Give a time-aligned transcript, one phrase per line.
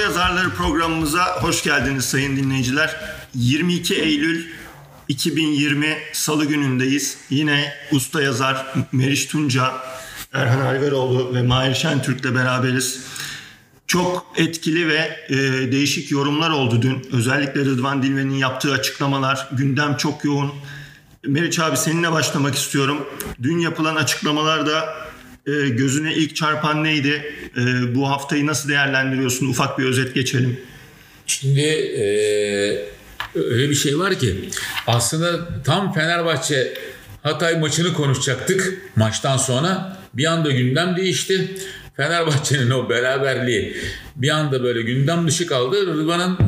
[0.00, 2.96] Yazarları programımıza hoş geldiniz sayın dinleyiciler.
[3.34, 4.46] 22 Eylül
[5.08, 7.18] 2020 Salı günündeyiz.
[7.30, 9.72] Yine usta yazar Meriç Tunca,
[10.32, 13.00] Erhan Ayveroğlu ve Mahir Şentürk'le beraberiz.
[13.86, 15.36] Çok etkili ve e,
[15.72, 17.08] değişik yorumlar oldu dün.
[17.12, 20.52] Özellikle Rıdvan Dilmen'in yaptığı açıklamalar, gündem çok yoğun.
[21.26, 23.06] Meriç abi seninle başlamak istiyorum.
[23.42, 24.94] Dün yapılan açıklamalarda
[25.46, 27.34] e, gözüne ilk çarpan neydi?
[27.56, 29.46] E, bu haftayı nasıl değerlendiriyorsun?
[29.48, 30.60] Ufak bir özet geçelim.
[31.26, 32.04] Şimdi e,
[33.34, 34.50] öyle bir şey var ki
[34.86, 36.74] aslında tam Fenerbahçe
[37.22, 39.96] Hatay maçını konuşacaktık maçtan sonra.
[40.14, 41.56] Bir anda gündem değişti.
[41.96, 43.76] Fenerbahçe'nin o beraberliği
[44.16, 45.86] bir anda böyle gündem dışı kaldı.
[45.86, 46.38] Rıdvan'ın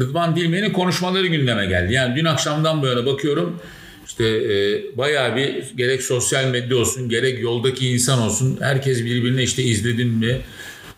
[0.00, 1.92] Rıdvan Dilmen'in konuşmaları gündeme geldi.
[1.92, 3.60] Yani dün akşamdan yana bakıyorum
[4.08, 9.62] işte e, bayağı bir gerek sosyal medya olsun gerek yoldaki insan olsun herkes birbirine işte
[9.62, 10.40] izledin mi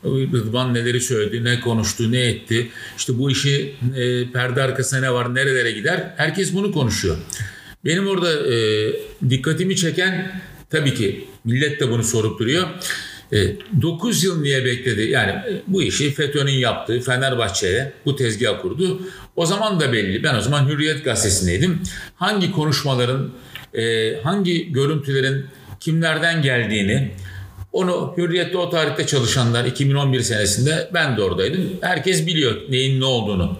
[0.04, 2.70] Rıdvan neleri söyledi, ne konuştu, ne etti.
[2.96, 6.14] İşte bu işi e, perde arkasına ne var, nerelere gider.
[6.16, 7.16] Herkes bunu konuşuyor.
[7.84, 8.92] Benim orada e,
[9.30, 12.68] dikkatimi çeken tabii ki millet de bunu sorup duruyor.
[13.32, 15.02] E, 9 yıl niye bekledi?
[15.02, 19.00] Yani e, bu işi FETÖ'nün yaptığı Fenerbahçe'ye bu tezgah kurdu.
[19.40, 20.22] O zaman da belli.
[20.22, 21.80] Ben o zaman Hürriyet gazetesindeydim.
[22.16, 23.30] Hangi konuşmaların,
[23.74, 25.46] e, hangi görüntülerin
[25.80, 27.10] kimlerden geldiğini,
[27.72, 31.70] onu Hürriyet'te o tarihte çalışanlar 2011 senesinde ben de oradaydım.
[31.80, 33.58] Herkes biliyor neyin ne olduğunu.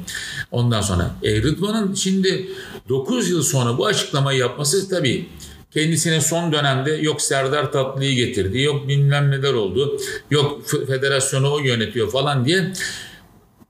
[0.51, 2.49] Ondan sonra e, Rıdvan'ın şimdi
[2.89, 5.29] 9 yıl sonra bu açıklamayı yapması tabii
[5.71, 9.99] kendisine son dönemde yok Serdar Tatlı'yı getirdi, yok bilmem neler oldu,
[10.31, 12.73] yok federasyonu o yönetiyor falan diye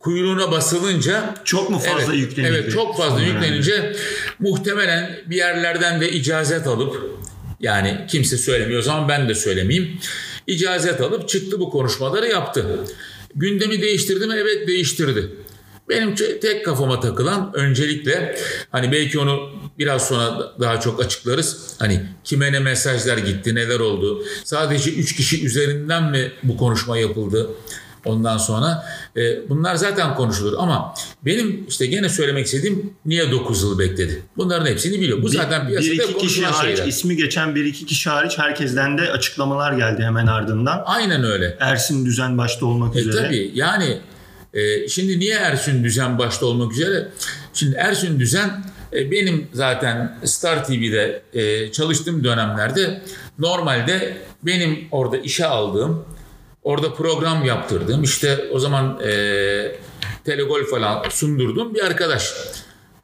[0.00, 2.56] kuyruğuna basılınca çok mu fazla evet, yüklenildi?
[2.56, 3.96] Evet çok fazla yüklenince yani.
[4.38, 7.20] muhtemelen bir yerlerden de icazet alıp
[7.60, 9.98] yani kimse söylemiyor o zaman ben de söylemeyeyim.
[10.46, 12.66] İcazet alıp çıktı bu konuşmaları yaptı.
[13.34, 14.34] Gündemi değiştirdi mi?
[14.39, 15.30] Evet değiştirdi.
[15.89, 18.36] Benim tek kafama takılan öncelikle
[18.70, 21.77] hani belki onu biraz sonra daha çok açıklarız.
[21.78, 24.24] Hani kime ne mesajlar gitti, neler oldu.
[24.44, 27.50] Sadece 3 kişi üzerinden mi bu konuşma yapıldı?
[28.05, 28.84] Ondan sonra
[29.16, 30.94] e, bunlar zaten konuşulur ama
[31.24, 34.22] benim işte gene söylemek istediğim niye 9 yıl bekledi?
[34.36, 35.22] Bunların hepsini biliyor.
[35.22, 36.89] Bu bir, zaten piyasada bir iki kişi hariç, şeyler.
[36.89, 40.83] ismi geçen bir iki kişi hariç herkesten de açıklamalar geldi hemen ardından.
[40.86, 41.56] Aynen öyle.
[41.60, 43.27] Ersin Düzen başta olmak e, üzere.
[43.27, 43.98] Tabii yani
[44.55, 47.08] e, şimdi niye Ersin Düzen başta olmak üzere?
[47.55, 53.02] Şimdi Ersin Düzen e, benim zaten Star TV'de e, çalıştığım dönemlerde
[53.39, 56.05] normalde benim orada işe aldığım
[56.62, 58.02] Orada program yaptırdım.
[58.02, 59.12] İşte o zaman e,
[60.24, 62.34] telegol falan sundurdum bir arkadaş.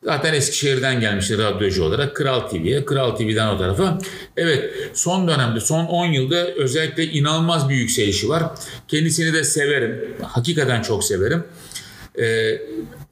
[0.04, 3.98] Zaten Eskişehir'den gelmişti radyocu olarak Kral TV'ye, Kral TV'den o tarafa.
[4.36, 8.42] Evet son dönemde, son 10 yılda özellikle inanılmaz bir yükselişi var.
[8.88, 10.14] Kendisini de severim.
[10.22, 11.44] Hakikaten çok severim.
[12.18, 12.62] Ee,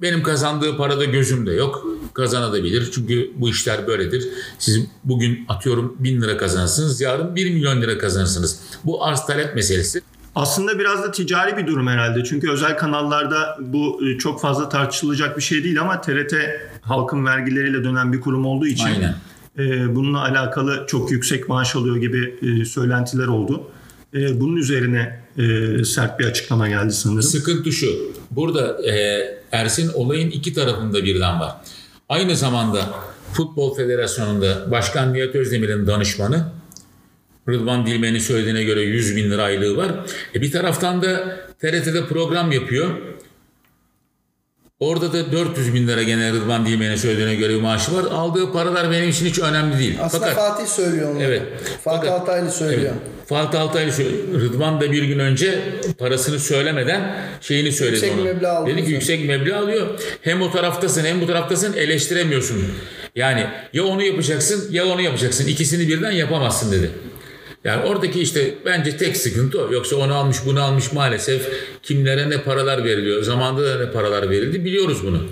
[0.03, 1.87] benim kazandığı parada gözüm de yok.
[2.15, 2.91] Kazanabilir.
[2.95, 4.29] Çünkü bu işler böyledir.
[4.59, 7.01] Siz bugün atıyorum bin lira kazanırsınız.
[7.01, 8.61] Yarın bir milyon lira kazanırsınız.
[8.85, 10.03] Bu arz talep meselesi.
[10.35, 12.25] Aslında biraz da ticari bir durum herhalde.
[12.25, 16.35] Çünkü özel kanallarda bu e, çok fazla tartışılacak bir şey değil ama TRT
[16.83, 19.15] halkın vergileriyle dönen bir kurum olduğu için Aynen.
[19.59, 23.63] E, bununla alakalı çok yüksek maaş alıyor gibi e, söylentiler oldu.
[24.15, 25.21] Bunun üzerine
[25.85, 27.23] sert bir açıklama geldi sanırım.
[27.23, 27.87] Sıkıntı şu.
[28.31, 28.77] Burada
[29.53, 31.57] Ersin olayın iki tarafında birden var.
[32.09, 32.81] Aynı zamanda
[33.33, 36.45] Futbol Federasyonu'nda Başkan Nihat Özdemir'in danışmanı
[37.49, 39.91] Rıdvan Dilmen'in söylediğine göre 100 bin lira aylığı var.
[40.35, 42.91] E bir taraftan da TRT'de program yapıyor.
[44.81, 48.05] Orada da 400 bin lira gene Rıdvan Dilmen'in söylediğine göre bir maaşı var.
[48.05, 49.99] Aldığı paralar benim için hiç önemli değil.
[50.01, 51.23] Aslında Fakat, Fatih söylüyor onu.
[51.23, 51.43] Evet.
[51.85, 52.93] Fatih Fakat, Altaylı söylüyor.
[52.93, 53.29] Evet.
[53.29, 54.41] Fatih Altaylı söylüyor.
[54.41, 55.59] Rıdvan da bir gün önce
[55.99, 58.25] parasını söylemeden şeyini söyledi yüksek onu.
[58.25, 59.87] Meblağ Dedi ki yüksek meblağ alıyor.
[60.23, 62.65] Hem o taraftasın hem bu taraftasın eleştiremiyorsun.
[63.15, 65.47] Yani ya onu yapacaksın ya onu yapacaksın.
[65.47, 66.91] İkisini birden yapamazsın dedi.
[67.65, 69.73] Yani oradaki işte bence tek sıkıntı o.
[69.73, 71.49] Yoksa onu almış bunu almış maalesef
[71.83, 73.23] kimlere ne paralar veriliyor.
[73.23, 75.23] Zamanında da ne paralar verildi biliyoruz bunu.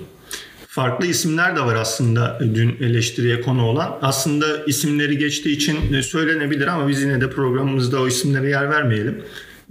[0.67, 3.99] Farklı isimler de var aslında dün eleştiriye konu olan.
[4.02, 9.23] Aslında isimleri geçtiği için söylenebilir ama biz yine de programımızda o isimlere yer vermeyelim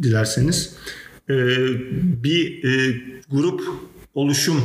[0.01, 0.75] dilerseniz.
[1.29, 1.33] Ee,
[2.23, 3.61] bir e, grup
[4.13, 4.63] oluşum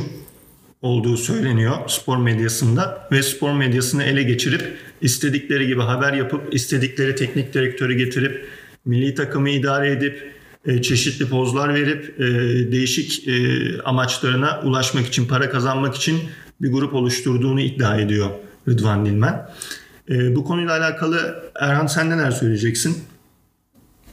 [0.81, 7.53] olduğu söyleniyor spor medyasında ve spor medyasını ele geçirip istedikleri gibi haber yapıp istedikleri teknik
[7.53, 8.47] direktörü getirip
[8.85, 10.31] milli takımı idare edip
[10.65, 12.23] e, çeşitli pozlar verip e,
[12.71, 13.33] değişik e,
[13.81, 16.19] amaçlarına ulaşmak için para kazanmak için
[16.61, 18.29] bir grup oluşturduğunu iddia ediyor
[18.67, 19.49] Rıdvan Dilmen.
[20.09, 22.97] Bu konuyla alakalı Erhan sen neler söyleyeceksin?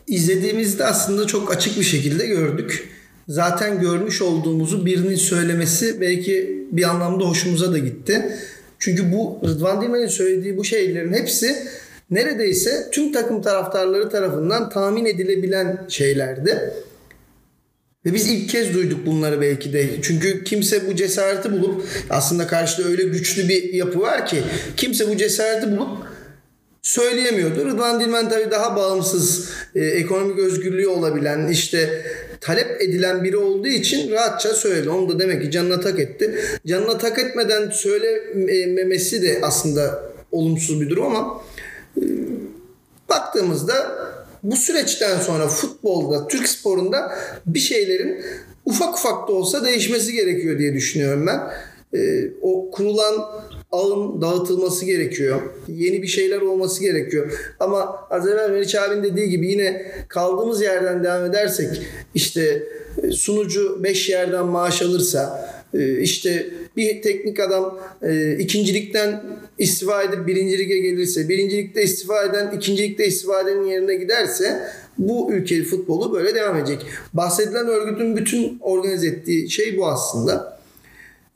[0.07, 2.89] İzlediğimizde aslında çok açık bir şekilde gördük.
[3.29, 8.39] zaten görmüş olduğumuzu birinin söylemesi belki bir anlamda hoşumuza da gitti.
[8.85, 11.57] Çünkü bu Rıdvan Dilmen'in söylediği bu şeylerin hepsi
[12.11, 16.73] neredeyse tüm takım taraftarları tarafından tahmin edilebilen şeylerdi.
[18.07, 19.89] Ve biz ilk kez duyduk bunları belki de.
[20.03, 24.43] Çünkü kimse bu cesareti bulup aslında karşıda öyle güçlü bir yapı var ki
[24.77, 25.99] kimse bu cesareti bulup
[26.83, 27.65] söyleyemiyordu.
[27.65, 32.05] Rıdvan Dilmen tabii daha bağımsız, e, ekonomik özgürlüğü olabilen, işte
[32.45, 34.91] talep edilen biri olduğu için rahatça söyledi.
[34.91, 36.35] Onu da demek ki canına tak etti.
[36.67, 40.03] Canına tak etmeden söylememesi de aslında
[40.33, 41.43] olumsuz bir durum ama
[41.97, 42.03] e,
[43.09, 43.75] baktığımızda
[44.43, 47.13] bu süreçten sonra futbolda, Türk sporunda
[47.47, 48.25] bir şeylerin
[48.65, 51.41] ufak ufak da olsa değişmesi gerekiyor diye düşünüyorum ben.
[51.99, 53.15] Ee, o kurulan
[53.75, 55.41] ağın dağıtılması gerekiyor.
[55.69, 57.55] Yeni bir şeyler olması gerekiyor.
[57.61, 61.69] Ama az evvel Meriç abinin dediği gibi yine kaldığımız yerden devam edersek
[62.15, 62.63] işte
[63.03, 69.23] e, sunucu 5 yerden maaş alırsa e, işte bir teknik adam e, ikincilikten
[69.59, 74.61] istifa edip birinci lige gelirse, birincilikte istifa eden ikincilikte istifa edenin yerine giderse
[74.99, 76.87] bu ülke futbolu böyle devam edecek.
[77.13, 80.54] Bahsedilen örgütün bütün organize ettiği şey bu aslında.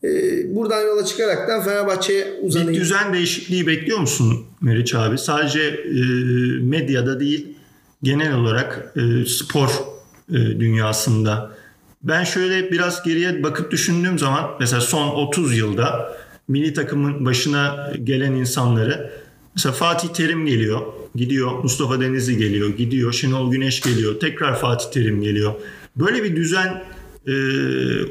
[0.04, 2.72] Ee, buradan yola çıkaraktan Fenerbahçe'ye uzanayım.
[2.72, 5.18] Bir düzen değişikliği bekliyor musun Meriç abi?
[5.18, 6.00] Sadece e,
[6.60, 7.46] medyada değil
[8.02, 9.68] genel olarak e, spor
[10.30, 11.50] e, dünyasında.
[12.02, 16.16] Ben şöyle biraz geriye bakıp düşündüğüm zaman mesela son 30 yılda
[16.48, 19.12] milli takımın başına gelen insanları
[19.54, 20.80] mesela Fatih Terim geliyor,
[21.14, 25.54] gidiyor, Mustafa Denizli geliyor, gidiyor, Şenol Güneş geliyor, tekrar Fatih Terim geliyor.
[25.96, 26.84] Böyle bir düzen
[27.26, 27.32] e,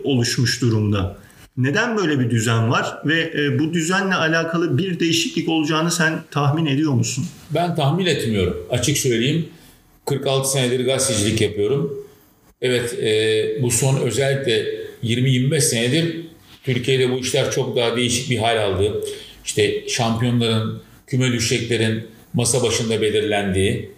[0.04, 1.18] oluşmuş durumda.
[1.58, 6.66] Neden böyle bir düzen var ve e, bu düzenle alakalı bir değişiklik olacağını sen tahmin
[6.66, 7.26] ediyor musun?
[7.52, 8.68] Ben tahmin etmiyorum.
[8.70, 9.46] Açık söyleyeyim.
[10.06, 12.08] 46 senedir gazetecilik yapıyorum.
[12.62, 14.66] Evet e, bu son özellikle
[15.04, 16.22] 20-25 senedir
[16.64, 19.04] Türkiye'de bu işler çok daha değişik bir hal aldı.
[19.46, 23.90] İşte şampiyonların, küme düşeceklerin masa başında belirlendiği,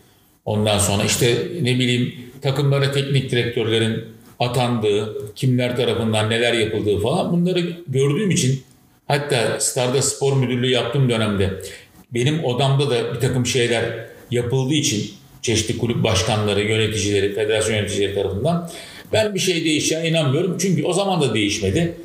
[0.46, 4.06] ondan sonra işte ne bileyim takımlara teknik direktörlerin
[4.40, 8.64] atandığı, kimler tarafından neler yapıldığı falan bunları gördüğüm için
[9.08, 11.50] hatta Star'da spor müdürlüğü yaptığım dönemde
[12.12, 13.84] benim odamda da bir takım şeyler
[14.32, 18.70] yapıldığı için çeşitli kulüp başkanları, yöneticileri, federasyon yöneticileri tarafından
[19.14, 20.58] ben bir şey değişeceğine inanmıyorum.
[20.60, 21.96] Çünkü o zaman da değişmedi.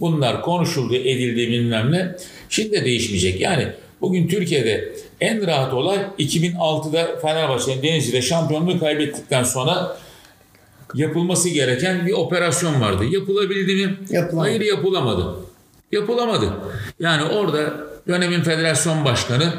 [0.00, 2.14] Bunlar konuşuldu, edildi bilmem ne.
[2.48, 3.40] Şimdi de değişmeyecek.
[3.40, 3.68] Yani
[4.00, 9.96] bugün Türkiye'de en rahat olay 2006'da Fenerbahçe'nin Denizli'de şampiyonluğu kaybettikten sonra
[10.94, 13.04] yapılması gereken bir operasyon vardı.
[13.04, 13.98] Yapılabildi mi?
[14.10, 14.48] Yapılamadı.
[14.48, 15.36] Hayır yapılamadı.
[15.92, 16.52] Yapılamadı.
[17.00, 17.74] Yani orada
[18.08, 19.52] dönemin federasyon başkanı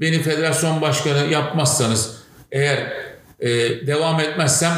[0.00, 2.16] beni federasyon başkanı yapmazsanız
[2.52, 2.92] eğer
[3.40, 3.50] e,
[3.86, 4.72] devam etmezsem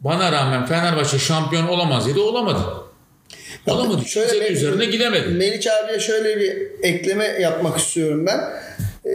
[0.00, 2.20] bana rağmen Fenerbahçe şampiyon olamaz dedi.
[2.20, 2.62] Olamadı.
[3.66, 4.04] Olamadı.
[4.06, 5.28] Şöyle Kimsenin üzerine gidemedi.
[5.28, 8.38] Meriç abiye şöyle bir ekleme yapmak istiyorum ben.
[9.10, 9.12] E,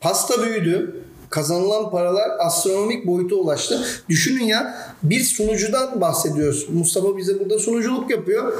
[0.00, 0.99] pasta büyüdü
[1.30, 3.84] kazanılan paralar astronomik boyuta ulaştı.
[4.08, 6.66] Düşünün ya bir sunucudan bahsediyoruz.
[6.72, 8.52] Mustafa bize burada sunuculuk yapıyor.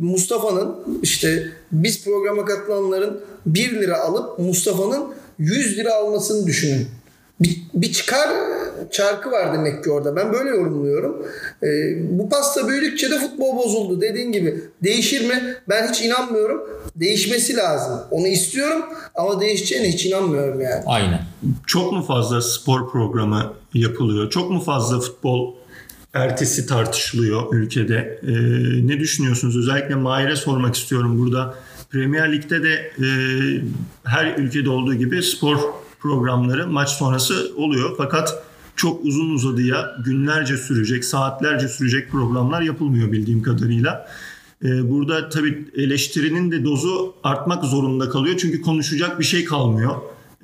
[0.00, 5.04] Mustafa'nın işte biz programa katılanların 1 lira alıp Mustafa'nın
[5.38, 6.86] 100 lira almasını düşünün.
[7.40, 8.28] Bir, bir çıkar
[8.90, 10.16] çarkı var demek ki orada.
[10.16, 11.26] Ben böyle yorumluyorum.
[11.62, 11.66] Ee,
[12.18, 14.00] bu pasta büyüdükçe de futbol bozuldu.
[14.00, 15.56] Dediğin gibi değişir mi?
[15.68, 16.60] Ben hiç inanmıyorum.
[16.96, 18.00] Değişmesi lazım.
[18.10, 18.82] Onu istiyorum
[19.14, 20.82] ama değişeceğine hiç inanmıyorum yani.
[20.86, 21.20] Aynen.
[21.66, 24.30] Çok mu fazla spor programı yapılıyor?
[24.30, 25.54] Çok mu fazla futbol
[26.14, 28.20] ertesi tartışılıyor ülkede?
[28.22, 28.32] Ee,
[28.86, 29.56] ne düşünüyorsunuz?
[29.56, 31.54] Özellikle Mahir'e sormak istiyorum burada.
[31.90, 33.08] Premier Lig'de de e,
[34.04, 35.58] her ülkede olduğu gibi spor
[36.06, 37.94] programları maç sonrası oluyor.
[37.96, 38.42] Fakat
[38.76, 44.08] çok uzun uzadıya günlerce sürecek, saatlerce sürecek programlar yapılmıyor bildiğim kadarıyla.
[44.64, 48.36] Ee, burada tabii eleştirinin de dozu artmak zorunda kalıyor.
[48.38, 49.94] Çünkü konuşacak bir şey kalmıyor.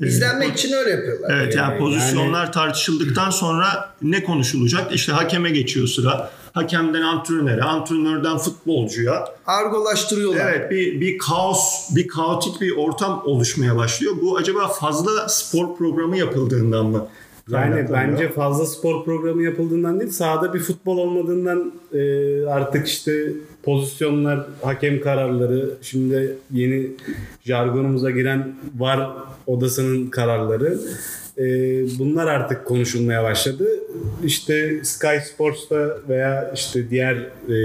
[0.01, 1.31] Ee, İzlenmek için öyle yapıyorlar.
[1.35, 2.53] Evet yani pozisyonlar yani...
[2.53, 4.95] tartışıldıktan sonra ne konuşulacak?
[4.95, 6.31] İşte hakeme geçiyor sıra.
[6.53, 9.25] Hakemden antrenöre, antrenörden futbolcuya.
[9.47, 10.53] Argolaştırıyorlar.
[10.53, 14.15] Evet bir, bir kaos, bir kaotik bir ortam oluşmaya başlıyor.
[14.23, 17.07] Bu acaba fazla spor programı yapıldığından mı?
[17.49, 23.33] Yani bence fazla spor programı yapıldığından değil, sahada bir futbol olmadığından e, artık işte
[23.63, 26.91] pozisyonlar, hakem kararları, şimdi yeni
[27.45, 29.11] jargonumuza giren var
[29.47, 30.79] odasının kararları.
[31.39, 31.45] E,
[31.99, 33.69] bunlar artık konuşulmaya başladı.
[34.25, 37.57] İşte Sky Sports'ta veya işte diğer e,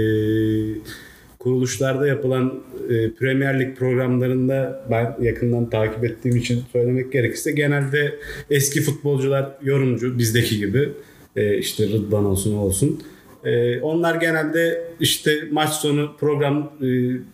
[1.38, 8.14] kuruluşlarda yapılan e, Premier Lig programlarında ben yakından takip ettiğim için söylemek gerekirse genelde
[8.50, 10.88] eski futbolcular yorumcu bizdeki gibi
[11.36, 13.02] e, işte Rıdvan olsun olsun
[13.44, 16.86] E, onlar genelde işte maç sonu program e,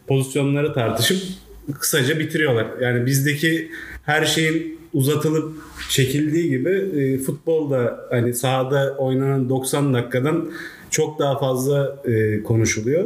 [0.07, 1.19] pozisyonları tartışıp
[1.81, 2.67] kısaca bitiriyorlar.
[2.81, 3.71] Yani bizdeki
[4.03, 5.53] her şeyin uzatılıp
[5.89, 10.51] çekildiği gibi e, futbolda hani sahada oynanan 90 dakikadan
[10.91, 13.05] çok daha fazla e, konuşuluyor.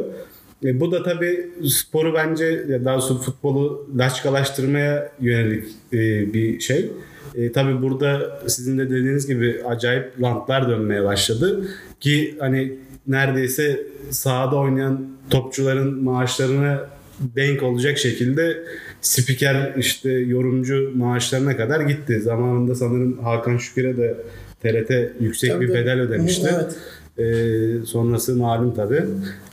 [0.63, 5.97] E, bu da tabii sporu bence daha doğrusu futbolu laçkalaştırmaya yönelik e,
[6.33, 6.91] bir şey.
[7.35, 11.69] E, tabii burada sizin de dediğiniz gibi acayip rantlar dönmeye başladı
[11.99, 12.73] ki hani
[13.07, 18.63] neredeyse sahada oynayan topçuların maaşlarına denk olacak şekilde
[19.01, 22.21] spiker işte yorumcu maaşlarına kadar gitti.
[22.21, 24.17] Zamanında sanırım Hakan Şükür'e de
[24.63, 25.73] TRT yüksek Tabii bir de.
[25.73, 26.49] bedel ödemişti.
[26.55, 26.75] Evet.
[27.17, 29.03] Ee, sonrası malum tabii.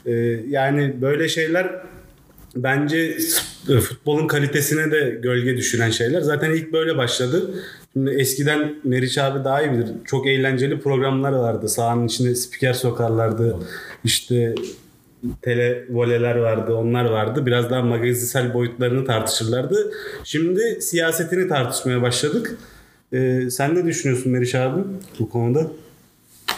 [0.07, 0.13] Ee,
[0.49, 1.71] yani böyle şeyler
[2.57, 3.17] bence
[3.81, 6.21] futbolun kalitesine de gölge düşüren şeyler.
[6.21, 7.51] Zaten ilk böyle başladı.
[7.93, 9.87] Şimdi eskiden Meriç abi daha iyi bilir.
[10.05, 11.69] Çok eğlenceli programlar vardı.
[11.69, 13.57] Sahanın içine spiker sokarlardı.
[14.05, 14.55] İşte
[15.43, 17.47] tele voleler vardı, onlar vardı.
[17.47, 19.93] Biraz daha magazinsel boyutlarını tartışırlardı.
[20.25, 22.59] Şimdi siyasetini tartışmaya başladık.
[23.13, 24.81] Ee, sen ne düşünüyorsun Meriç abi
[25.19, 25.67] bu konuda?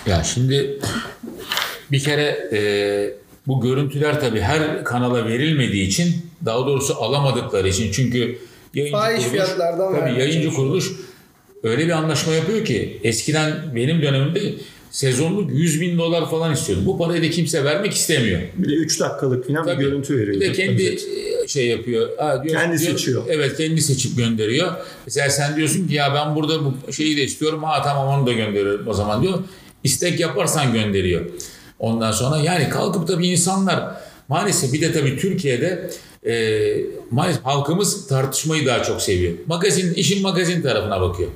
[0.07, 0.79] Ya şimdi
[1.93, 2.61] bir kere e,
[3.47, 8.39] bu görüntüler tabii her kanala verilmediği için daha doğrusu alamadıkları için çünkü
[8.75, 9.49] yayıncı Fahiş kuruluş,
[9.79, 10.93] tabii yayıncı kuruluş
[11.63, 14.55] öyle bir anlaşma yapıyor ki eskiden benim dönemimde
[14.90, 16.83] sezonluk 100 bin dolar falan istiyordu.
[16.87, 18.40] Bu parayı da kimse vermek istemiyor.
[18.57, 19.83] Bir de 3 dakikalık falan bir Tabii.
[19.85, 20.40] görüntü veriyor.
[20.40, 21.09] Bir de kendi Özet.
[21.45, 22.09] e, şey yapıyor.
[22.18, 23.23] Ha, diyor, Kendi diyor- seçiyor.
[23.28, 24.73] Evet kendi seçip gönderiyor.
[25.07, 27.62] Mesela sen diyorsun ki ya ben burada bu şeyi de istiyorum.
[27.62, 29.38] Ha tamam onu da gönderiyorum o zaman diyor.
[29.85, 31.25] İstek yaparsan gönderiyor.
[31.78, 33.95] Ondan sonra yani kalkıp da bir insanlar
[34.28, 35.90] maalesef bir de tabii Türkiye'de
[36.26, 36.57] e,
[37.11, 39.33] maalesef halkımız tartışmayı daha çok seviyor.
[39.47, 41.30] Magazin, işin magazin tarafına bakıyor.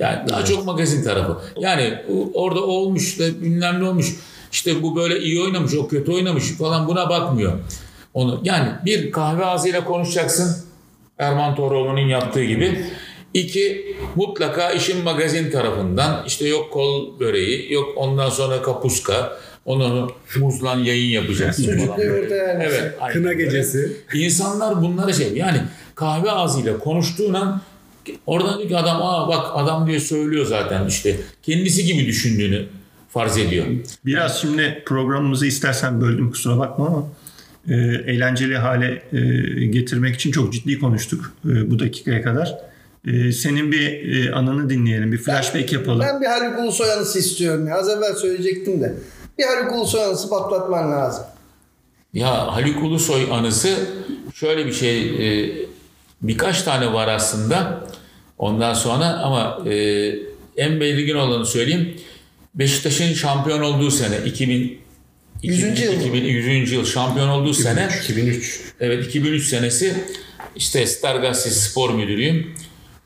[0.00, 1.36] Yani daha çok magazin tarafı.
[1.58, 1.94] Yani
[2.34, 4.16] orada olmuş da bilmem ne olmuş.
[4.52, 7.52] İşte bu böyle iyi oynamış, o kötü oynamış falan buna bakmıyor.
[8.14, 10.56] Onu yani bir kahve ağzıyla konuşacaksın.
[11.18, 12.84] Erman Toroğlu'nun yaptığı gibi.
[13.34, 20.78] İki, mutlaka işin magazin tarafından işte yok kol böreği, yok ondan sonra kapuska, onu muzlan
[20.78, 21.64] yayın yapacaksın.
[21.64, 22.64] Sucuklu yumurta yani.
[22.64, 22.94] Evet.
[23.00, 23.44] aynen Kına öyle.
[23.44, 23.96] gecesi.
[24.14, 25.58] İnsanlar bunlara şey yani
[25.94, 27.60] kahve ağzıyla konuştuğun an
[28.26, 32.66] oradan diyor ki adam aa bak adam diye söylüyor zaten işte kendisi gibi düşündüğünü
[33.08, 33.66] farz ediyor.
[34.06, 37.06] Biraz şimdi programımızı istersen böldüm kusura bakma ama
[37.68, 37.74] e,
[38.12, 39.18] eğlenceli hale e,
[39.66, 42.58] getirmek için çok ciddi konuştuk e, bu dakikaya kadar.
[43.06, 46.00] E, senin bir e, anını dinleyelim, bir flashback yapalım.
[46.00, 47.74] Ben bir Haluk Ulusoy anısı istiyorum ya.
[47.74, 48.94] Az evvel söyleyecektim de.
[49.38, 51.24] Bir Haluk Ulusoy anısı patlatman lazım.
[52.12, 53.68] Ya Haluk Ulusoy anısı
[54.34, 55.52] şöyle bir şey e,
[56.22, 57.84] birkaç tane var aslında
[58.38, 59.74] ondan sonra ama e,
[60.56, 61.96] en belirgin olanı söyleyeyim.
[62.54, 64.78] Beşiktaş'ın şampiyon olduğu sene 2000
[65.42, 65.98] Yüzüncü yıl mı?
[66.02, 66.72] 2000, 100.
[66.72, 68.60] yıl şampiyon olduğu sene 2003.
[68.80, 69.94] Evet 2003 senesi
[70.56, 72.54] işte Star Gazetesi spor müdürüyüm.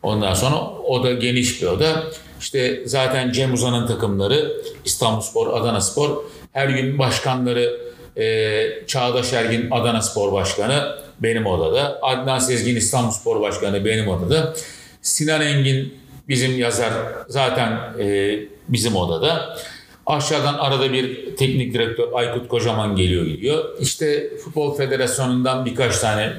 [0.03, 2.05] Ondan sonra o da geniş bir oda.
[2.41, 4.53] İşte zaten Cem Uzan'ın takımları
[4.85, 6.25] İstanbulspor, Adana Spor.
[6.53, 7.81] Her gün başkanları
[8.17, 11.99] e, Çağdaş Ergin Adana Spor Başkanı benim odada.
[12.03, 14.55] Adnan Sezgin İstanbulspor Başkanı benim odada.
[15.03, 15.95] Sinan Engin
[16.29, 16.93] bizim yazar
[17.29, 19.59] zaten e, bizim odada.
[20.07, 23.65] Aşağıdan arada bir teknik direktör Aykut Kocaman geliyor gidiyor.
[23.81, 26.33] İşte Futbol Federasyonu'ndan birkaç tane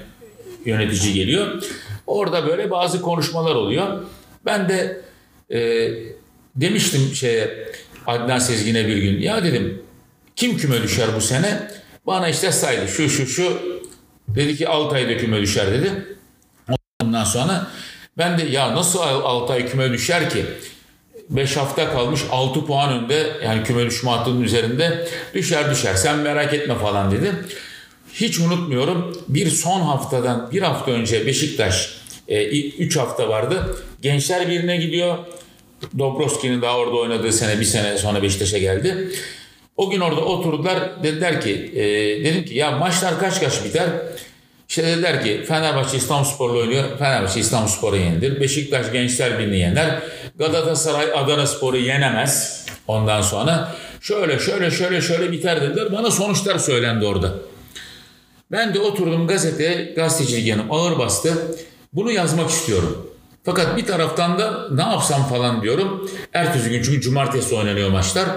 [0.65, 1.63] yönetici geliyor.
[2.07, 4.03] Orada böyle bazı konuşmalar oluyor.
[4.45, 5.01] Ben de
[5.51, 5.89] e,
[6.55, 7.67] demiştim şeye
[8.07, 9.81] Adnan Sezgin'e bir gün ya dedim
[10.35, 11.67] kim küme düşer bu sene?
[12.05, 13.59] Bana işte saydı şu şu şu
[14.27, 15.91] dedi ki Altay'da küme düşer dedi.
[17.03, 17.67] Ondan sonra
[18.17, 20.45] ben de ya nasıl Altay küme düşer ki?
[21.29, 26.53] 5 hafta kalmış 6 puan önde yani küme düşme hattının üzerinde düşer düşer sen merak
[26.53, 27.31] etme falan dedi.
[28.13, 33.77] Hiç unutmuyorum bir son haftadan bir hafta önce Beşiktaş 3 hafta vardı.
[34.01, 35.17] Gençler birine gidiyor.
[35.99, 39.11] Dobrovski'nin daha orada oynadığı sene bir sene sonra Beşiktaş'a geldi.
[39.77, 41.83] O gün orada oturdular dediler ki e,
[42.25, 43.89] dedim ki ya maçlar kaç kaç biter?
[44.73, 46.83] İşte dediler ki Fenerbahçe İstanbulspor'la oynuyor.
[46.99, 48.39] Fenerbahçe İstanbulspor'u yenilir.
[48.39, 50.03] Beşiktaş Gençler Birliği yener.
[50.35, 52.65] Galatasaray Adana Spor'u yenemez.
[52.87, 55.91] Ondan sonra şöyle şöyle şöyle şöyle biter dediler.
[55.91, 57.33] Bana sonuçlar söylendi orada.
[58.51, 61.33] Ben de oturdum gazeteye, gazetecilik yanım ağır bastı.
[61.93, 63.11] Bunu yazmak istiyorum.
[63.43, 66.11] Fakat bir taraftan da ne yapsam falan diyorum.
[66.33, 68.29] Ertesi gün çünkü cumartesi oynanıyor maçlar.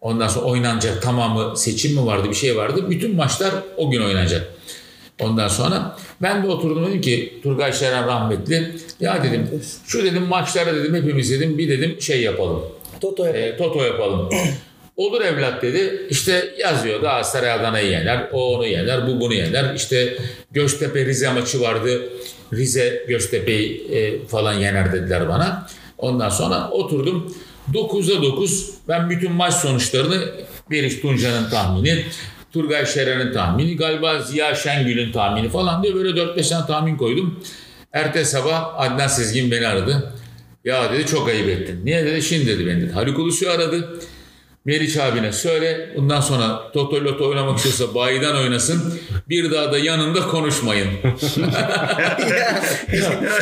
[0.00, 2.90] Ondan sonra oynanacak tamamı seçim mi vardı bir şey vardı.
[2.90, 4.56] Bütün maçlar o gün oynanacak.
[5.20, 8.76] Ondan sonra ben de oturdum dedim ki Turgay Şeren rahmetli.
[9.00, 12.62] Ya dedim şu dedim maçlara dedim hepimiz dedim bir dedim şey yapalım.
[13.00, 13.44] Toto yapalım.
[13.44, 14.30] E, toto yapalım.
[14.96, 16.06] Olur evlat dedi.
[16.10, 18.28] İşte yazıyor Galatasaray Adana'yı yener.
[18.32, 19.06] O onu yener.
[19.06, 19.74] Bu bunu yener.
[19.74, 20.18] İşte
[20.50, 22.02] Göztepe Rize maçı vardı.
[22.52, 25.66] Rize Göztepe'yi e, falan yener dediler bana.
[25.98, 27.36] Ondan sonra oturdum.
[27.72, 30.24] 9'a 9 ben bütün maç sonuçlarını
[30.70, 32.04] Beriş Tunca'nın tahmini,
[32.56, 37.40] Turgay Şeren'in tahmini, galiba Ziya Şengül'ün tahmini falan diye böyle 4-5 tane tahmin koydum.
[37.92, 40.12] Ertesi sabah Adnan Sezgin beni aradı.
[40.64, 41.80] Ya dedi çok ayıp ettin.
[41.84, 42.22] Niye dedi?
[42.22, 42.92] Şimdi dedi beni dedi.
[42.92, 43.98] Haluk Ulusoy aradı.
[44.64, 45.90] Meriç abine söyle.
[45.96, 49.00] Bundan sonra Toto Loto oynamak istiyorsa bayiden oynasın.
[49.28, 50.88] Bir daha da yanında konuşmayın.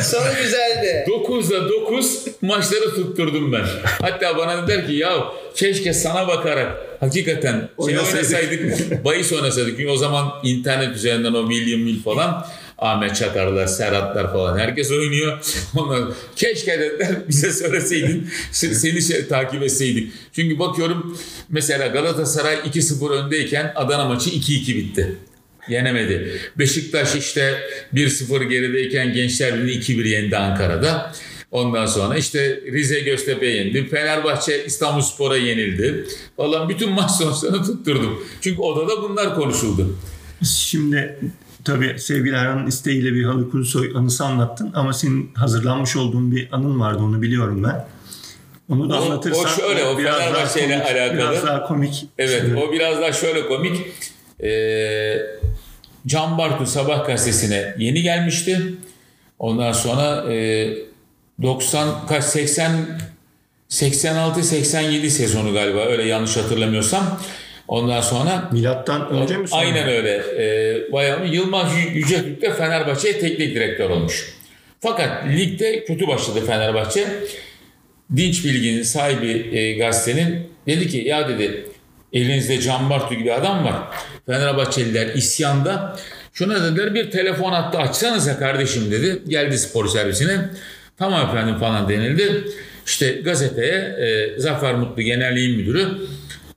[0.01, 1.05] Sonra güzeldi.
[1.07, 3.65] 9'da 9 maçları tutturdum ben.
[4.01, 5.23] Hatta bana dediler ki ya
[5.55, 9.77] keşke sana bakarak hakikaten şey oynasaydık, bahis oynasaydık.
[9.77, 12.45] Çünkü o zaman internet üzerinden o milyon mil falan
[12.77, 15.39] Ahmet Çakarlar, Serhatlar falan herkes oynuyor.
[15.75, 16.03] Onlar
[16.35, 20.13] keşke dediler bize söyleseydin seni şey, takip etseydik.
[20.33, 21.17] Çünkü bakıyorum
[21.49, 25.17] mesela Galatasaray 2-0 öndeyken Adana maçı 2-2 bitti.
[25.69, 26.39] Yenemedi.
[26.59, 27.59] Beşiktaş işte
[27.93, 31.13] 1-0 gerideyken Gençler Birliği 2-1 yendi Ankara'da.
[31.55, 33.87] Ondan sonra işte Rize Göztepe yendi.
[33.87, 36.05] Fenerbahçe İstanbulspor'a yenildi.
[36.37, 38.23] Falan bütün maç sonuçlarını tutturdum.
[38.41, 39.95] Çünkü odada bunlar konuşuldu.
[40.43, 41.19] Şimdi
[41.65, 46.79] tabii sevgili Erhan'ın isteğiyle bir Haluk Ulusoy anısı anlattın ama senin hazırlanmış olduğun bir anın
[46.79, 47.87] vardı onu biliyorum ben.
[48.69, 51.17] Onu da O- anlatırsan o şöyle, o biraz daha komik- alakalı.
[51.17, 52.05] Biraz daha komik.
[52.17, 53.81] Evet Şimdi o biraz daha şöyle komik.
[54.43, 55.17] Ee,
[56.07, 58.61] Can Bartu Sabah gazetesine yeni gelmişti.
[59.39, 60.67] Ondan sonra e,
[61.41, 62.71] 90 kaç 80
[63.69, 67.19] 86 87 sezonu galiba öyle yanlış hatırlamıyorsam.
[67.67, 69.61] Ondan sonra Milattan önce mi sonra?
[69.61, 70.11] Aynen öyle.
[70.17, 74.33] Ee, bayağı Yılmaz Yü- Yücetürk de Fenerbahçe'ye teknik direktör olmuş.
[74.79, 77.07] Fakat ligde kötü başladı Fenerbahçe.
[78.15, 81.65] Dinç Bilgi'nin sahibi e, gazetenin dedi ki ya dedi
[82.13, 83.75] elinizde Can Bartu gibi adam var.
[84.25, 85.99] Fenerbahçeliler isyanda.
[86.33, 89.21] Şuna dediler bir telefon hattı açsanıza kardeşim dedi.
[89.27, 90.49] Geldi spor servisine.
[90.97, 92.47] Tamam efendim falan denildi.
[92.85, 95.87] İşte gazeteye e, Zafer Mutlu Genel Yayın Müdürü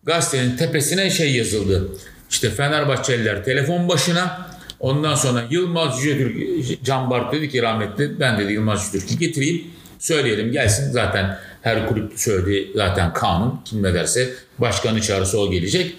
[0.05, 1.89] gazetenin tepesine şey yazıldı.
[2.31, 4.49] İşte Fenerbahçeliler telefon başına.
[4.81, 9.65] Ondan sonra Yılmaz Yücetürk, Can Bartu dedi ki rahmetli ben dedi Yılmaz Yücetürk'ü getireyim.
[9.99, 15.97] Söyleyelim gelsin zaten her kulüp söyledi zaten kanun kim ne derse başkanı çağrısı o gelecek.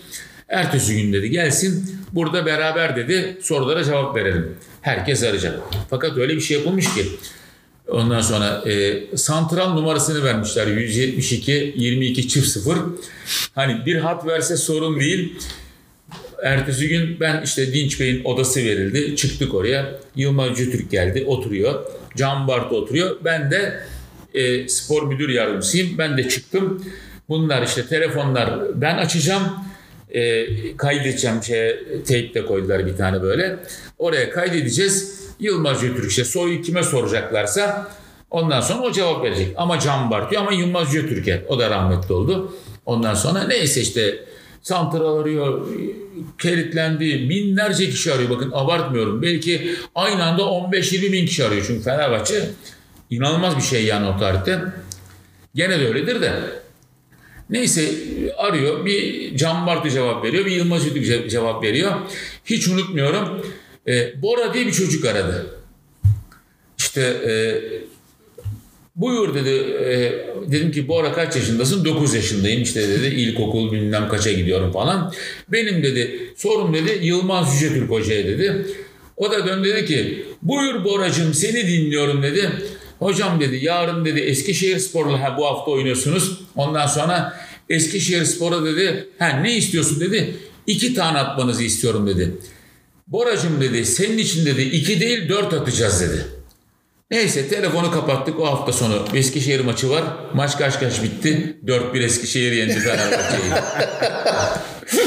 [0.50, 4.56] Ertesi gün dedi gelsin burada beraber dedi sorulara cevap verelim.
[4.82, 5.60] Herkes arayacak.
[5.90, 7.06] Fakat öyle bir şey yapılmış ki
[7.92, 12.78] Ondan sonra e, santral numarasını vermişler 172 22 çift 0.
[13.56, 15.40] Hani bir hat verse sorun değil.
[16.44, 19.16] Ertesi gün ben işte Dinç Bey'in odası verildi.
[19.16, 20.00] Çıktık oraya.
[20.16, 21.86] Yılmaz Cütürk geldi oturuyor.
[22.18, 23.18] Can Bartu oturuyor.
[23.26, 23.80] Ben de
[24.34, 25.98] e, spor müdür yardımcısıyım.
[25.98, 26.86] Ben de çıktım.
[27.30, 29.44] Bunlar işte telefonlar ben açacağım.
[30.10, 30.46] E,
[30.78, 33.60] kaydedeceğim şeye teyp de koydular bir tane böyle.
[33.98, 35.29] Oraya kaydedeceğiz.
[35.40, 37.92] Yılmaz Cütürk işte soyu kime soracaklarsa
[38.32, 39.54] ondan sonra o cevap verecek.
[39.58, 41.46] Ama Can Bartu ama Yılmaz Cütürk'e.
[41.48, 42.54] O da rahmetli oldu.
[42.86, 44.26] Ondan sonra neyse işte
[44.62, 45.68] Santral arıyor,
[46.42, 47.30] kilitlendi.
[47.30, 48.30] Binlerce kişi arıyor.
[48.30, 49.22] Bakın abartmıyorum.
[49.22, 51.64] Belki aynı anda 15-20 bin kişi arıyor.
[51.68, 52.50] Çünkü Fenerbahçe
[53.10, 54.60] inanılmaz bir şey yani o tarihte.
[55.56, 56.34] Gene de öyledir de.
[57.50, 57.92] Neyse
[58.38, 58.86] arıyor.
[58.86, 60.46] Bir Can Bartu cevap veriyor.
[60.46, 61.92] Bir Yılmaz Yütük ce- cevap veriyor.
[62.46, 63.46] Hiç unutmuyorum.
[63.90, 65.46] Ee, Bora diye bir çocuk aradı.
[66.78, 67.34] İşte e,
[68.96, 69.50] Buyur dedi.
[69.50, 70.14] e,
[70.52, 71.86] dedim ki Bora kaç yaşındasın?
[71.86, 73.08] 9 yaşındayım işte dedi.
[73.08, 75.14] İlkokul bilmem kaça gidiyorum falan.
[75.48, 78.66] Benim dedi sorum dedi Yılmaz Yücetürk Hoca'ya dedi.
[79.18, 82.50] O da döndü dedi ki buyur Boracığım seni dinliyorum dedi.
[83.00, 86.42] Hocam dedi yarın dedi Eskişehir Spor'la ha, bu hafta oynuyorsunuz.
[86.56, 87.34] Ondan sonra
[87.70, 90.36] Eskişehir Spor'a dedi ha ne istiyorsun dedi.
[90.68, 92.32] İki tane atmanızı istiyorum dedi.
[93.12, 96.26] Boracığım dedi senin için dedi iki değil dört atacağız dedi.
[97.12, 100.04] Neyse telefonu kapattık o hafta sonu Eskişehir maçı var.
[100.34, 101.58] Maç kaç kaç bitti.
[101.66, 103.52] 4-1 Eskişehir yendi Fenerbahçe'yi.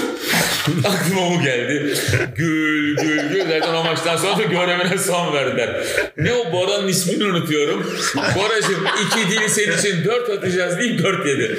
[0.85, 1.94] Aklıma bu geldi.
[2.37, 5.85] Gül gül gül derken o maçtan sonra da görevine son verdiler.
[6.18, 7.87] Ne o Bora'nın ismini unutuyorum.
[8.16, 11.57] Boracığım iki değil senin için dört atacağız deyip dört yedi.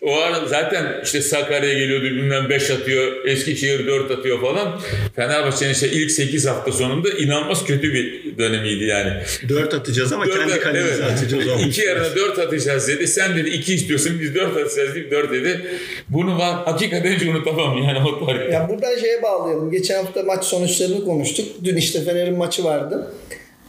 [0.00, 3.26] O ara zaten işte Sakarya geliyordu bilmem beş atıyor.
[3.26, 4.80] Eskişehir dört atıyor falan.
[5.16, 9.12] Fenerbahçe'nin işte ilk sekiz hafta sonunda inanılmaz kötü bir dönemiydi yani.
[9.48, 11.12] 4 atacağız ama kendi Dört- kalemize evet.
[11.12, 11.66] atacağız olmuş.
[11.66, 13.08] İki yarına dört atacağız dedi.
[13.08, 15.60] Sen dedi iki istiyorsun biz dört atacağız deyip dört dedi.
[16.08, 18.54] Bunu ben hakikaten hiç unutamam yani o tarihte.
[18.54, 19.70] Ya buradan şeye bağlayalım.
[19.70, 21.46] Geçen hafta maç sonuçlarını konuştuk.
[21.64, 23.12] Dün işte Fener'in maçı vardı.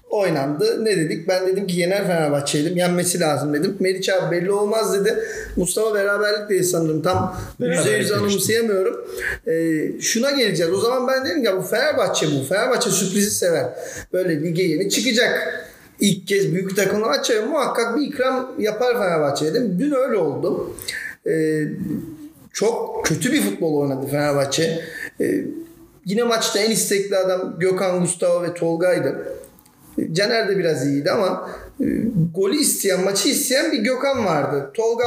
[0.10, 0.86] oynandı.
[0.86, 1.28] Ne dedik?
[1.28, 2.78] Ben dedim ki yener Fenerbahçe'ydim.
[2.78, 3.78] Yenmesi lazım dedim.
[3.80, 5.20] Meriç abi belli olmaz dedi.
[5.56, 7.02] Mustafa beraberlik değil sanırım.
[7.02, 9.06] Tam yüzde yüz anımsayamıyorum.
[9.48, 10.74] Ee, şuna geleceğiz.
[10.74, 12.44] O zaman ben dedim ya bu Fenerbahçe bu.
[12.50, 13.66] Fenerbahçe sürprizi sever.
[14.14, 15.66] Böyle lige yeni çıkacak.
[16.00, 17.44] İlk kez büyük takımla açıyor.
[17.44, 19.78] Muhakkak bir ikram yapar Fenerbahçe dedim.
[19.80, 20.74] Dün öyle oldu.
[21.28, 21.62] Ee,
[22.54, 24.82] çok kötü bir futbol oynadı Fenerbahçe.
[25.22, 25.46] Ee,
[26.06, 29.38] yine maçta en istekli adam Gökhan, Gustavo ve Tolga'ydı.
[30.12, 31.86] Caner de biraz iyiydi ama e,
[32.36, 34.72] golü isteyen, maçı isteyen bir Gökhan vardı.
[34.74, 35.06] Tolga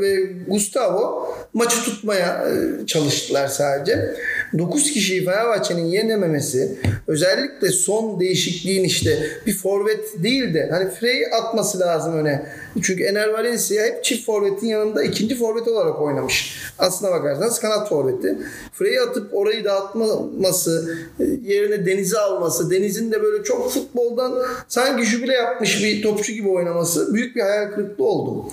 [0.00, 4.16] ve Gustavo maçı tutmaya e, çalıştılar sadece.
[4.58, 11.80] 9 kişiyi Fenerbahçe'nin yenememesi özellikle son değişikliğin işte bir forvet değil de hani Frey atması
[11.80, 12.46] lazım öne.
[12.82, 16.56] Çünkü Ener Valencia hep çift forvetin yanında ikinci forvet olarak oynamış.
[16.78, 18.38] Aslına bakarsanız kanat forveti.
[18.72, 24.34] Frey'i atıp orayı dağıtmaması, e, yerine Deniz'i alması, Deniz'in de böyle çok futboldan
[24.68, 28.44] sanki jübile yapmış bir topçu gibi oynaması büyük bir hayal kırıklığı oldu.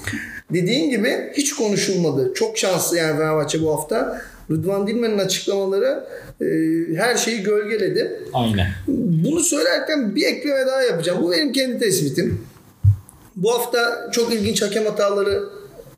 [0.53, 2.33] Dediğin gibi hiç konuşulmadı.
[2.33, 4.21] Çok şanslı yani Fenerbahçe bu hafta.
[4.51, 6.03] Rıdvan Dilmen'in açıklamaları
[6.41, 6.45] e,
[6.95, 8.19] her şeyi gölgeledi.
[8.33, 8.67] Aynen.
[9.25, 11.23] Bunu söylerken bir ekleme daha yapacağım.
[11.23, 12.41] Bu benim kendi tespitim.
[13.35, 15.43] Bu hafta çok ilginç hakem hataları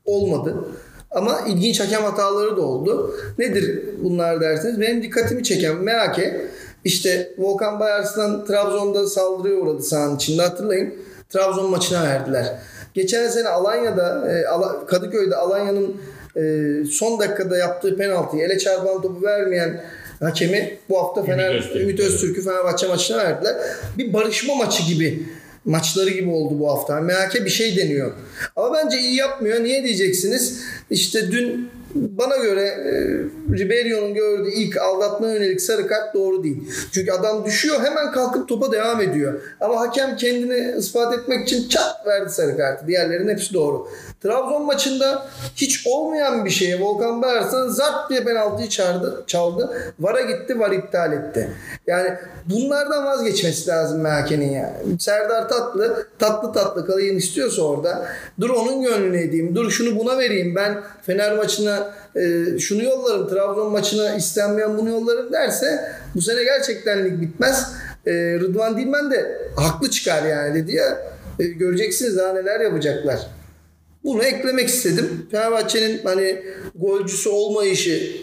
[0.05, 0.55] olmadı.
[1.11, 3.15] Ama ilginç hakem hataları da oldu.
[3.39, 6.41] Nedir bunlar derseniz benim dikkatimi çeken Meake
[6.83, 10.93] işte Volkan Bayarslan Trabzon'da saldırıya uğradı sahanın içinde hatırlayın.
[11.29, 12.55] Trabzon maçına verdiler.
[12.93, 14.45] Geçen sene Alanya'da e,
[14.87, 15.95] Kadıköy'de Alanya'nın
[16.37, 16.41] e,
[16.91, 19.85] son dakikada yaptığı penaltıyı ele çarpan topu vermeyen
[20.19, 21.81] hakemi bu hafta Fener Öztürk.
[21.81, 23.55] Ümit Öztürk'ü Fenerbahçe maçına verdiler.
[23.97, 25.23] Bir barışma maçı gibi
[25.65, 27.01] maçları gibi oldu bu hafta.
[27.01, 28.11] MHK bir şey deniyor.
[28.55, 29.63] Ama bence iyi yapmıyor.
[29.63, 30.61] Niye diyeceksiniz?
[30.89, 32.91] İşte dün bana göre e,
[33.57, 36.57] Ribeiro'nun gördüğü ilk aldatma yönelik sarı kart doğru değil.
[36.91, 39.41] Çünkü adam düşüyor hemen kalkıp topa devam ediyor.
[39.61, 42.87] Ama hakem kendini ispat etmek için çat verdi sarı kartı.
[42.87, 43.87] Diğerlerinin hepsi doğru.
[44.23, 49.93] Trabzon maçında hiç olmayan bir şeye Volkan Bayarslan zart diye penaltıyı çaldı, çaldı.
[49.99, 51.49] VAR'a gitti, VAR iptal etti.
[51.87, 52.13] Yani
[52.45, 54.99] bunlardan vazgeçmesi lazım MHK'nin yani.
[54.99, 58.05] Serdar Tatlı tatlı tatlı kalayım istiyorsa orada
[58.41, 59.55] dur onun gönlünü edeyim.
[59.55, 60.55] Dur şunu buna vereyim.
[60.55, 61.84] Ben Fener maçına
[62.15, 63.29] e, şunu yollarım.
[63.29, 67.71] Trabzon maçına istenmeyen bunu yollarım derse bu sene gerçekten lig bitmez.
[68.05, 71.01] E, Rıdvan Dilmen de haklı çıkar yani dedi ya.
[71.39, 73.27] E, göreceksiniz daha neler yapacaklar.
[74.03, 75.27] Bunu eklemek istedim.
[75.31, 76.41] Fenerbahçe'nin hani
[76.75, 78.15] golcüsü olmayışı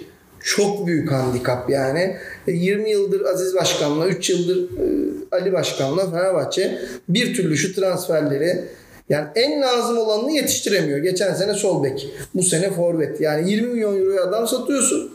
[0.45, 2.17] çok büyük handikap yani.
[2.49, 4.85] E, 20 yıldır Aziz Başkan'la, 3 yıldır e,
[5.33, 8.65] Ali Başkan'la Fenerbahçe bir türlü şu transferleri
[9.13, 10.99] yani en lazım olanını yetiştiremiyor.
[10.99, 13.21] Geçen sene sol bek, bu sene forvet.
[13.21, 15.11] Yani 20 milyon euroya adam satıyorsun.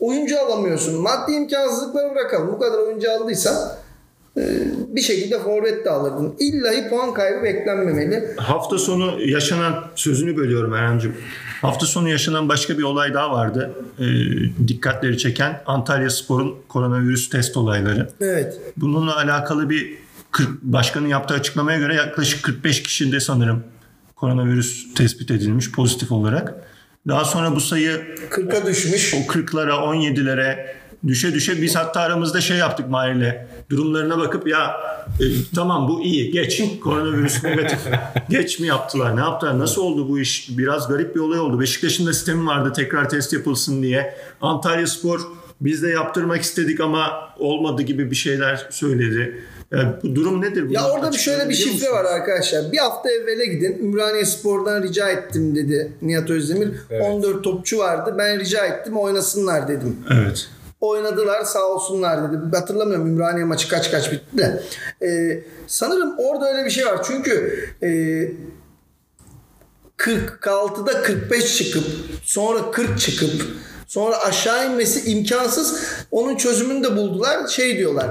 [0.00, 1.00] Oyuncu alamıyorsun.
[1.00, 2.52] Maddi imkansızlıkları bırakalım.
[2.52, 3.72] Bu kadar oyuncu aldıysan
[4.36, 4.42] e,
[4.88, 6.34] bir şekilde forvet de alırdın.
[6.38, 8.34] İlla puan kaybı beklenmemeli.
[8.36, 11.14] Hafta sonu yaşanan sözünü bölüyorum Erhan'cığım.
[11.62, 13.74] Hafta sonu yaşanan başka bir olay daha vardı.
[13.98, 14.04] Ee,
[14.68, 18.08] dikkatleri çeken Antalya Spor'un koronavirüs test olayları.
[18.20, 18.60] Evet.
[18.76, 19.98] Bununla alakalı bir
[20.30, 23.64] 40, başkanın yaptığı açıklamaya göre yaklaşık 45 kişide sanırım
[24.16, 26.54] koronavirüs tespit edilmiş pozitif olarak.
[27.08, 29.14] Daha sonra bu sayı 40'a düşmüş.
[29.14, 30.66] o 40'lara 17'lere
[31.06, 34.76] düşe düşe biz hatta aramızda şey yaptık Mahir'le durumlarına bakıp ya
[35.20, 37.78] e, tamam bu iyi geç koronavirüs negatif
[38.30, 42.06] geç mi yaptılar ne yaptılar nasıl oldu bu iş biraz garip bir olay oldu Beşiktaş'ın
[42.06, 45.20] da sistemi vardı tekrar test yapılsın diye Antalya Spor
[45.60, 49.44] biz de yaptırmak istedik ama olmadı gibi bir şeyler söyledi.
[49.72, 50.70] Ya bu durum nedir?
[50.70, 51.92] Ya Bunu orada bir şöyle bir şifre musunuz?
[51.92, 52.72] var arkadaşlar.
[52.72, 53.78] Bir hafta evvele gidin.
[53.82, 56.68] Ümraniye Spor'dan rica ettim dedi Nihat Özdemir.
[56.90, 57.02] Evet.
[57.04, 58.14] 14 topçu vardı.
[58.18, 59.96] Ben rica ettim oynasınlar dedim.
[60.14, 60.48] Evet.
[60.80, 62.56] Oynadılar sağ olsunlar dedi.
[62.56, 64.62] Hatırlamıyorum Ümraniye maçı kaç kaç bitti de.
[65.06, 67.02] Ee, sanırım orada öyle bir şey var.
[67.04, 67.88] Çünkü e,
[69.98, 71.84] 46'da 45 çıkıp
[72.22, 73.42] sonra 40 çıkıp
[73.90, 75.80] sonra aşağı inmesi imkansız.
[76.10, 77.48] Onun çözümünü de buldular.
[77.48, 78.08] Şey diyorlar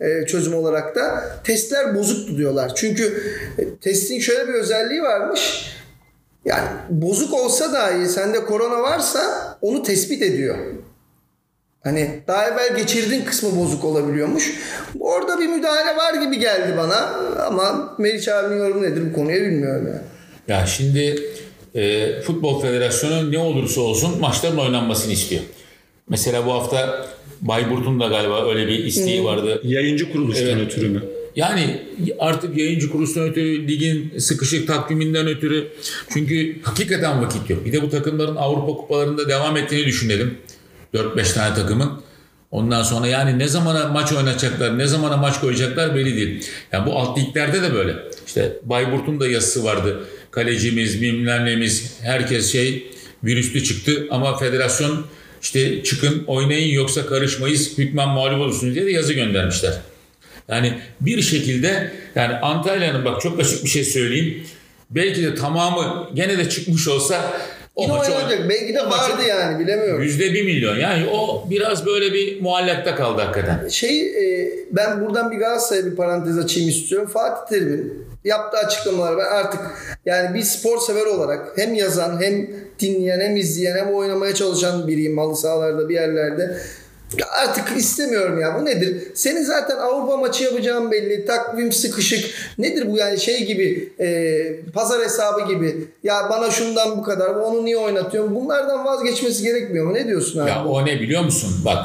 [0.00, 2.72] e, çözüm olarak da testler bozuktu diyorlar.
[2.74, 3.22] Çünkü
[3.58, 5.72] e, testin şöyle bir özelliği varmış.
[6.44, 9.20] Yani bozuk olsa dahi sende korona varsa
[9.60, 10.56] onu tespit ediyor.
[11.80, 14.52] Hani daha evvel geçirdiğin kısmı bozuk olabiliyormuş.
[15.00, 16.96] Orada bir müdahale var gibi geldi bana.
[17.46, 20.02] Ama Meriç abinin yorumu nedir bu konuya bilmiyorum yani.
[20.48, 21.22] Ya şimdi
[21.74, 25.42] e, Futbol Federasyonu ne olursa olsun maçların oynanmasını istiyor.
[26.08, 27.06] Mesela bu hafta
[27.40, 29.60] Bayburt'un da galiba öyle bir isteği vardı.
[29.64, 30.66] Yayıncı kuruluştan Evet.
[30.66, 31.02] ötürü mü?
[31.36, 31.82] Yani
[32.18, 35.68] artık yayıncı kuruluştan ötürü, ligin sıkışık takviminden ötürü.
[36.12, 37.64] Çünkü hakikaten vakit yok.
[37.64, 40.38] Bir de bu takımların Avrupa kupalarında devam ettiğini düşünelim.
[40.94, 41.90] 4-5 tane takımın.
[42.50, 46.44] Ondan sonra yani ne zamana maç oynatacaklar, ne zamana maç koyacaklar belli değil.
[46.72, 47.96] Yani bu alt liglerde de böyle.
[48.26, 50.04] İşte Bayburt'un da yazısı vardı.
[50.32, 52.90] Kalecimiz, bilmem nemiz, herkes şey
[53.24, 55.06] virüslü çıktı ama federasyon
[55.42, 59.72] işte çıkın oynayın yoksa karışmayız hükmen mağlup olursunuz diye de yazı göndermişler.
[60.48, 64.44] Yani bir şekilde yani Antalya'nın bak çok açık bir şey söyleyeyim.
[64.90, 67.32] Belki de tamamı gene de çıkmış olsa
[67.76, 68.48] o Yine maçı oynayacak.
[68.48, 70.02] Belki de vardı yani bilemiyorum.
[70.02, 70.76] Yüzde bir milyon.
[70.76, 73.68] Yani o biraz böyle bir muallakta kaldı hakikaten.
[73.68, 77.08] Şey e, ben buradan bir Galatasaray'a bir parantez açayım istiyorum.
[77.12, 79.60] Fatih Terim'in yaptığı açıklamalar ben artık
[80.06, 85.18] yani bir spor sever olarak hem yazan hem dinleyen hem izleyen hem oynamaya çalışan biriyim
[85.18, 86.58] halı sahalarda bir yerlerde.
[87.18, 88.60] Ya Artık istemiyorum ya.
[88.60, 89.02] Bu nedir?
[89.14, 91.26] Senin zaten Avrupa maçı yapacağın belli.
[91.26, 92.24] Takvim sıkışık.
[92.58, 95.88] Nedir bu yani şey gibi e, pazar hesabı gibi.
[96.02, 97.28] Ya bana şundan bu kadar.
[97.28, 98.34] Onu niye oynatıyorum?
[98.34, 99.94] Bunlardan vazgeçmesi gerekmiyor mu?
[99.94, 100.50] Ne diyorsun abi?
[100.50, 101.50] Ya o ne biliyor musun?
[101.64, 101.78] Bak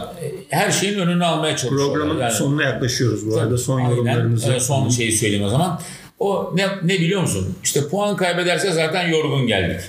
[0.49, 1.93] her şeyin önünü almaya çalışıyorlar.
[1.93, 3.57] Programın Yani- sonuna yaklaşıyoruz bu arada.
[3.57, 4.59] Son yorumlarınızı.
[4.59, 5.79] Son şeyi söyleyeyim o zaman.
[6.19, 7.55] O ne, ne biliyor musun?
[7.63, 9.81] İşte puan kaybederse zaten yorgun geldik.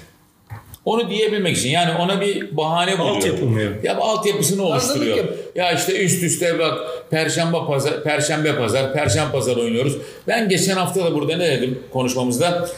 [0.84, 3.16] Onu diyebilmek için yani ona bir bahane buluyor.
[3.16, 3.60] Altyapı mı?
[3.82, 5.24] Ya bu altyapısını oluşturuyor.
[5.54, 6.78] Ya işte üst üste bak
[7.10, 9.96] perşembe pazar, perşembe pazar, perşembe pazar oynuyoruz.
[10.26, 12.68] Ben geçen hafta da burada ne dedim konuşmamızda?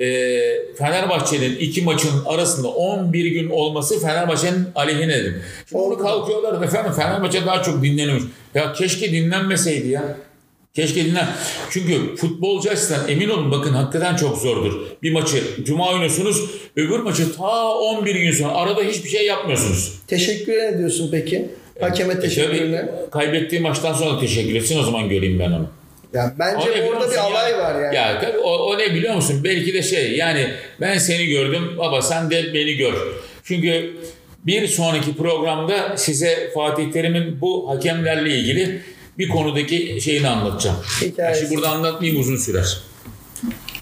[0.00, 0.40] Ee,
[0.78, 5.42] Fenerbahçe'nin iki maçın arasında 11 gün olması Fenerbahçe'nin aleyhine dedim.
[5.68, 8.24] Şimdi onu kalkıyorlar efendim Fenerbahçe daha çok dinleniyormuş.
[8.54, 10.16] Ya keşke dinlenmeseydi ya.
[10.74, 11.26] Keşke dinlen.
[11.70, 14.72] Çünkü futbolcu açısından emin olun bakın hakikaten çok zordur.
[15.02, 19.98] Bir maçı cuma oynuyorsunuz öbür maçı ta 11 gün sonra arada hiçbir şey yapmıyorsunuz.
[20.06, 21.48] Teşekkür ne diyorsun peki?
[21.80, 22.88] Hakeme E teşekkürler.
[23.12, 25.68] kaybettiği maçtan sonra teşekkür etsin o zaman göreyim ben onu.
[26.14, 27.58] Ya O bence biliyor orada bir alay ya?
[27.58, 27.96] var yani.
[27.96, 29.40] Ya tabii o, o ne biliyor musun?
[29.44, 30.50] Belki de şey yani
[30.80, 32.94] ben seni gördüm baba sen de beni gör.
[33.44, 33.96] Çünkü
[34.46, 38.80] bir sonraki programda size Fatih Terim'in bu hakemlerle ilgili
[39.18, 40.76] bir konudaki şeyini anlatacağım.
[41.00, 41.40] Hikayesi.
[41.40, 42.82] Şimdi burada anlatmayayım uzun sürer.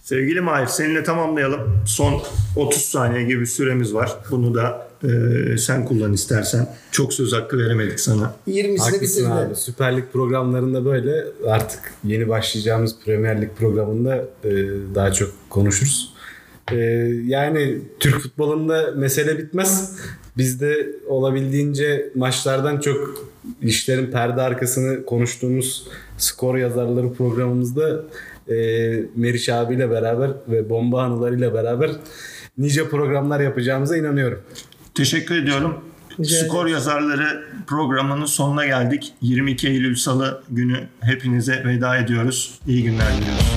[0.02, 1.60] Sevgili Mahir seninle tamamlayalım.
[1.86, 2.22] Son
[2.56, 4.16] 30 saniye gibi bir süremiz var.
[4.30, 6.68] Bunu da e, sen kullan istersen.
[6.90, 8.34] Çok söz hakkı veremedik sana.
[8.48, 9.28] 20'sini Haklısın bitirdi.
[9.34, 9.54] abi.
[9.54, 14.50] Süper Lig programlarında böyle artık yeni başlayacağımız Premier Lig programında e,
[14.94, 16.12] daha çok konuşuruz.
[16.72, 16.76] E,
[17.26, 19.96] yani Türk futbolunda mesele bitmez.
[20.36, 23.28] Biz de olabildiğince maçlardan çok
[23.62, 28.04] işlerin perde arkasını konuştuğumuz skor yazarları programımızda
[28.48, 28.54] e,
[29.16, 31.90] Meriç abiyle beraber ve bomba anılarıyla beraber
[32.58, 34.42] nice programlar yapacağımıza inanıyorum.
[34.94, 35.84] Teşekkür ediyorum.
[36.20, 39.12] Rica Skor yazarları programının sonuna geldik.
[39.20, 42.60] 22 Eylül Salı günü hepinize veda ediyoruz.
[42.66, 43.55] İyi günler diliyoruz.